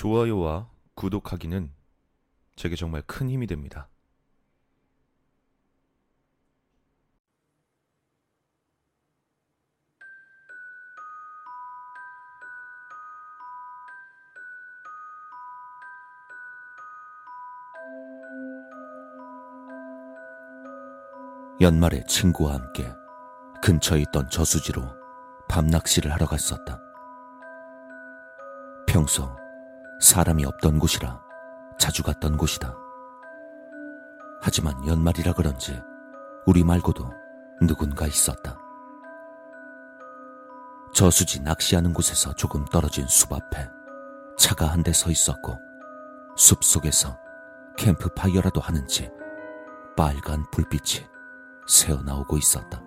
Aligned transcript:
좋아요와 0.00 0.70
구독하기는 0.94 1.74
제게 2.56 2.74
정말 2.74 3.02
큰 3.02 3.28
힘이 3.28 3.46
됩니다. 3.46 3.90
연말에 21.60 22.02
친구와 22.06 22.54
함께 22.54 22.90
근처에 23.62 24.00
있던 24.00 24.30
저수지로 24.30 24.82
밤 25.46 25.66
낚시를 25.66 26.10
하러 26.10 26.24
갔었다. 26.24 26.80
평소 28.86 29.39
사람이 30.00 30.44
없던 30.44 30.78
곳이라 30.78 31.20
자주 31.78 32.02
갔던 32.02 32.36
곳이다. 32.36 32.74
하지만 34.42 34.74
연말이라 34.86 35.34
그런지 35.34 35.80
우리 36.46 36.64
말고도 36.64 37.10
누군가 37.60 38.06
있었다. 38.06 38.58
저수지 40.94 41.40
낚시하는 41.42 41.92
곳에서 41.92 42.34
조금 42.34 42.64
떨어진 42.64 43.06
숲 43.06 43.32
앞에 43.32 43.68
차가 44.38 44.66
한 44.66 44.82
대 44.82 44.90
서 44.92 45.10
있었고 45.10 45.58
숲 46.36 46.64
속에서 46.64 47.18
캠프파이어라도 47.76 48.60
하는지 48.60 49.10
빨간 49.96 50.44
불빛이 50.50 51.06
새어나오고 51.68 52.38
있었다. 52.38 52.82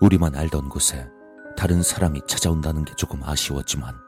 우리만 0.00 0.34
알던 0.36 0.68
곳에 0.68 1.08
다른 1.56 1.82
사람이 1.82 2.22
찾아온다는 2.26 2.84
게 2.84 2.94
조금 2.94 3.22
아쉬웠지만 3.24 3.98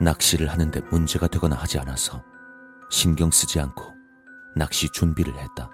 낚시를 0.00 0.48
하는데 0.48 0.80
문제가 0.90 1.26
되거나 1.26 1.56
하지 1.56 1.78
않아서 1.78 2.22
신경 2.90 3.30
쓰지 3.30 3.60
않고 3.60 3.94
낚시 4.54 4.88
준비를 4.90 5.34
했다. 5.36 5.70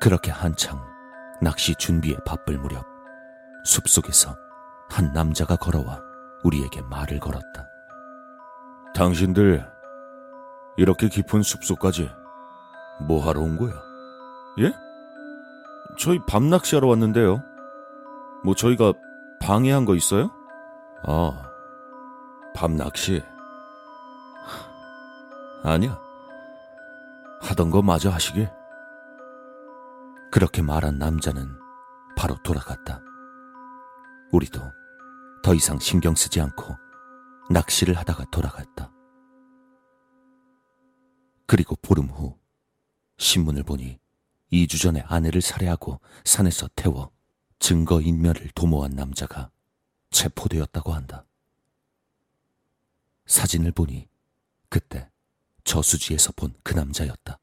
그렇게 0.00 0.30
한창 0.30 0.80
낚시 1.40 1.74
준비에 1.76 2.16
바쁠 2.26 2.58
무렵 2.58 2.84
숲속에서 3.64 4.36
한 4.90 5.12
남자가 5.12 5.56
걸어와 5.56 6.00
우리에게 6.44 6.82
말을 6.82 7.20
걸었다. 7.20 7.68
당신들 8.94 9.64
이렇게 10.76 11.08
깊은 11.08 11.42
숲속까지 11.42 12.10
뭐 13.06 13.26
하러 13.26 13.40
온 13.40 13.56
거야? 13.56 13.72
예? 14.58 14.72
저희 15.98 16.18
밤 16.26 16.50
낚시하러 16.50 16.88
왔는데요. 16.88 17.42
뭐 18.44 18.54
저희가 18.54 18.92
방해한 19.40 19.84
거 19.84 19.94
있어요? 19.94 20.30
아, 21.04 21.51
밤 22.62 22.76
낚시? 22.76 23.20
아니야. 25.64 26.00
하던 27.40 27.72
거 27.72 27.82
마저 27.82 28.08
하시게. 28.08 28.48
그렇게 30.30 30.62
말한 30.62 30.96
남자는 30.96 31.58
바로 32.16 32.40
돌아갔다. 32.44 33.02
우리도 34.30 34.60
더 35.42 35.54
이상 35.54 35.80
신경 35.80 36.14
쓰지 36.14 36.40
않고 36.40 36.76
낚시를 37.50 37.96
하다가 37.96 38.26
돌아갔다. 38.30 38.92
그리고 41.48 41.74
보름 41.82 42.10
후 42.10 42.38
신문을 43.18 43.64
보니 43.64 43.98
2주 44.52 44.80
전에 44.80 45.02
아내를 45.08 45.42
살해하고 45.42 45.98
산에서 46.24 46.68
태워 46.76 47.10
증거 47.58 48.00
인멸을 48.00 48.50
도모한 48.54 48.92
남자가 48.92 49.50
체포되었다고 50.12 50.92
한다. 50.92 51.24
사진을 53.32 53.72
보니 53.72 54.08
그때 54.68 55.08
저수지에서 55.64 56.32
본 56.32 56.52
그 56.62 56.74
남자였다. 56.74 57.38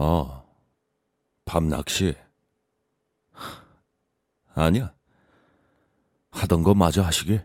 아, 0.00 0.44
밤 1.44 1.68
낚시? 1.68 2.14
아니야. 4.54 4.94
하던 6.30 6.62
거 6.62 6.72
마저 6.72 7.02
하시게. 7.02 7.44